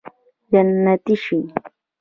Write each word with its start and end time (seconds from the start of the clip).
جنتي 0.51 1.15
شې 1.23 1.37